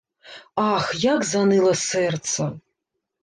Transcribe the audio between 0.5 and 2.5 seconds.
Ах, як заныла сэрца.